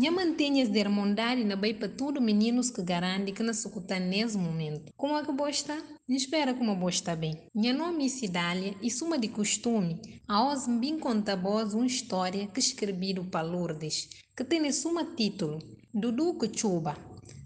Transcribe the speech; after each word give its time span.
Nha 0.00 0.12
mantenhas 0.12 0.68
de 0.68 0.78
irmandade 0.78 1.42
na 1.42 1.56
bem 1.56 1.74
para 1.74 1.88
tudo 1.88 2.20
meninos 2.20 2.70
que 2.70 2.80
garantem 2.80 3.34
que 3.34 3.42
não 3.42 3.52
se 3.52 3.68
nesse 3.98 4.38
momento. 4.38 4.92
Como 4.96 5.18
é 5.18 5.24
que 5.24 5.32
está? 5.48 5.76
Espera 6.08 6.54
como 6.54 6.76
está 6.88 7.16
bem. 7.16 7.36
Minha 7.52 7.72
nome 7.72 8.06
é 8.06 8.08
Cidália 8.08 8.76
e 8.80 8.92
suma 8.92 9.18
de 9.18 9.26
costume, 9.26 10.00
a 10.28 10.48
hoje 10.48 10.70
me 10.70 10.96
conta 11.00 11.34
voz 11.34 11.74
uma 11.74 11.84
história 11.84 12.46
que 12.46 12.60
escrevi 12.60 13.12
para 13.24 13.44
Lourdes, 13.44 14.08
que 14.36 14.44
tem 14.44 14.70
suma 14.70 15.04
título, 15.16 15.58
Dudu 15.92 16.38
que 16.38 16.56
chuba. 16.56 16.96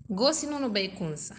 Gosto 0.07 0.46
não 0.46 0.69
bem 0.69 0.95
consa. 0.95 1.34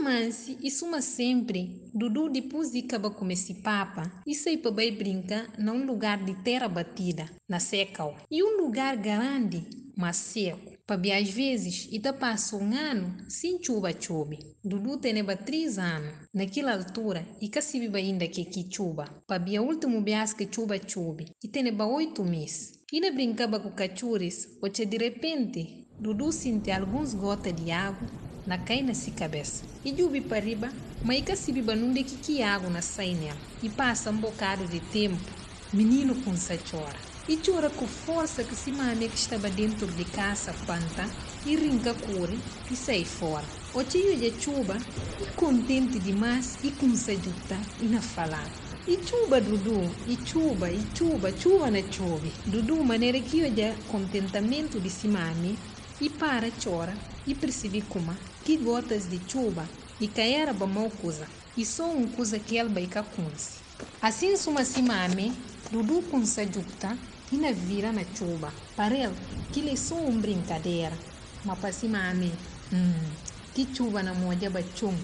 Mansi 0.00 0.56
e 0.62 0.70
suma 0.70 1.02
sempre, 1.02 1.82
Dudu 1.92 2.30
depois 2.30 2.72
de 2.72 2.78
acabar 2.78 3.10
com 3.10 3.30
esse 3.30 3.54
papa, 3.54 4.10
e 4.26 4.34
sei 4.34 4.56
para 4.56 4.70
bem 4.70 4.94
brincar 4.94 5.52
num 5.58 5.84
lugar 5.84 6.24
de 6.24 6.34
terra 6.42 6.68
batida, 6.68 7.28
na 7.46 7.60
seca, 7.60 8.14
e 8.30 8.42
um 8.42 8.62
lugar 8.62 8.96
grande, 8.96 9.62
mas 9.94 10.16
seco. 10.16 10.72
Para 10.86 11.18
às 11.18 11.30
vezes, 11.30 11.86
e 11.92 11.98
da 11.98 12.12
passa 12.12 12.56
um 12.56 12.74
ano 12.74 13.16
sem 13.28 13.62
chuva 13.62 13.92
chove. 13.92 14.38
Dudu 14.64 14.96
tem 14.96 15.22
três 15.36 15.78
anos, 15.78 16.14
naquela 16.34 16.72
altura, 16.72 17.24
e 17.40 17.48
vive 17.78 17.98
ainda 17.98 18.26
que 18.26 18.44
que 18.46 18.66
chuva. 18.74 19.04
Para 19.26 19.44
o 19.60 19.64
último 19.64 20.00
bias 20.00 20.32
que 20.32 20.48
chuva 20.50 20.80
chove, 20.84 21.26
e 21.44 21.46
tem 21.46 21.64
oito 21.82 22.24
meses. 22.24 22.72
E 22.90 23.00
na 23.00 23.10
brincava 23.10 23.60
com 23.60 23.70
cachorros, 23.70 24.46
porque 24.60 24.86
de 24.86 24.96
repente, 24.96 25.86
Dudu 26.00 26.32
sente 26.32 26.70
alguns 26.70 27.12
gotas 27.12 27.54
de 27.54 27.70
água 27.70 28.29
na 28.46 28.58
cai 28.58 28.82
na 28.82 28.94
si 28.94 29.10
cabeça. 29.10 29.64
E 29.84 29.94
jubi 29.96 30.20
para 30.20 30.44
riba, 30.44 30.70
mas 31.02 31.22
que 31.22 31.36
se 31.36 31.52
biba 31.52 31.74
num 31.74 31.92
de 31.92 32.04
que 32.04 32.42
água 32.42 32.70
na 32.70 32.82
sainha. 32.82 33.36
E 33.62 33.68
passa 33.68 34.10
um 34.10 34.16
bocado 34.16 34.66
de 34.66 34.80
tempo, 34.80 35.30
menino 35.72 36.14
com 36.22 36.36
sa 36.36 36.56
chora. 36.58 36.98
E 37.28 37.36
chora 37.36 37.70
com 37.70 37.86
força 37.86 38.42
que 38.42 38.56
se 38.56 38.72
mame 38.72 39.08
que 39.08 39.16
estava 39.16 39.48
dentro 39.48 39.86
de 39.86 40.04
casa 40.04 40.52
panta 40.66 41.08
e 41.46 41.54
rinca 41.54 41.94
cure 41.94 42.38
e 42.70 42.76
sai 42.76 43.04
fora. 43.04 43.44
O 43.72 43.84
tio 43.84 44.16
de 44.16 44.32
chuva 44.40 44.76
e 45.20 45.26
contente 45.36 45.98
demais 46.00 46.58
e 46.62 46.72
com 46.72 46.94
sa 46.96 47.12
juta 47.12 47.56
e 47.80 47.84
na 47.84 48.00
falar. 48.00 48.50
E 48.86 48.98
chuva 49.06 49.40
Dudu, 49.40 49.94
e 50.08 50.18
chuva, 50.26 50.72
e 50.72 50.80
chuva, 50.92 51.30
chuva 51.38 51.70
na 51.70 51.82
chove. 51.92 52.32
Dudu 52.46 52.82
maneira 52.82 53.20
que 53.20 53.40
eu 53.40 53.54
já 53.54 53.74
contentamento 53.86 54.80
de 54.80 54.90
si 54.90 55.06
mame 55.06 55.56
e 56.00 56.08
para 56.08 56.50
chora 56.50 56.96
e 57.26 57.34
percebi 57.34 57.82
como 57.82 58.16
que 58.42 58.56
gotas 58.56 59.06
de 59.06 59.20
chuva 59.30 59.68
e 60.00 60.08
cair 60.08 60.52
ba 60.54 60.66
mau 60.66 60.90
coisa 60.90 61.28
e 61.56 61.64
só 61.64 61.92
um 61.92 62.08
coisa 62.08 62.38
que 62.38 62.56
ele 62.56 62.70
vai 62.70 62.88
kunsi. 63.14 63.60
Assim 64.00 64.34
suma 64.36 64.64
si 64.64 64.80
mame, 64.80 65.32
Dudu 65.70 66.02
com 66.10 66.24
sa 66.24 66.42
jukta 66.44 66.98
e 67.30 67.36
na 67.36 67.52
vira 67.52 67.92
na 67.92 68.02
chuva. 68.14 68.50
Para 68.74 68.96
ele, 68.96 69.14
que 69.52 69.60
ele 69.60 69.76
só 69.76 69.94
um 69.94 70.18
brincadeira. 70.20 70.98
Mas 71.44 71.58
para 71.58 71.72
si 71.72 71.86
mame, 71.86 72.32
hum, 72.72 73.10
que 73.54 73.68
chuva 73.74 74.02
na 74.02 74.14
moja 74.14 74.48
bachum 74.48 74.94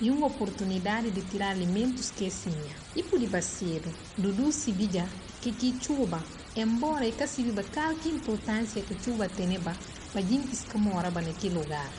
e 0.00 0.10
uma 0.10 0.26
oportunidade 0.28 1.10
de 1.10 1.22
tirar 1.22 1.50
alimentos 1.50 2.10
que 2.10 2.26
é 2.26 2.30
sinha. 2.30 2.76
E 2.94 3.02
por 3.02 3.20
cedo, 3.42 3.92
Dudu 4.16 4.52
se 4.52 4.72
via 4.72 5.10
que 5.40 5.52
que 5.52 5.78
chuva, 5.82 6.24
embora 6.54 7.10
que 7.10 7.26
se 7.26 7.42
viva 7.42 7.64
qualquer 7.64 8.08
importância 8.08 8.82
que 8.82 8.96
chuva 9.02 9.28
tenha, 9.28 9.60
gente 10.20 10.66
que 10.66 10.78
mora 10.78 11.10
naquele 11.20 11.54
lugar. 11.54 11.90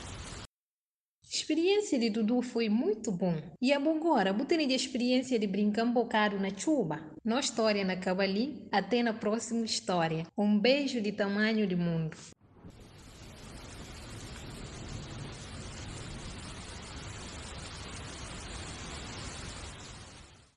Experiência 1.28 1.98
de 1.98 2.08
Dudu 2.08 2.40
foi 2.40 2.68
muito 2.68 3.10
bom. 3.10 3.34
E 3.60 3.72
agora, 3.72 4.32
tem 4.44 4.72
a 4.72 4.76
experiência 4.76 5.38
de 5.38 5.46
brincar 5.46 5.84
um 5.84 5.92
bocado 5.92 6.38
na 6.38 6.56
chuva? 6.56 7.00
Nossa 7.24 7.48
história 7.48 7.84
na 7.84 7.96
ali, 8.22 8.66
até 8.70 9.02
na 9.02 9.12
próxima 9.12 9.64
história. 9.64 10.24
Um 10.38 10.58
beijo 10.58 11.00
de 11.00 11.12
tamanho 11.12 11.66
de 11.66 11.74
mundo. 11.74 12.16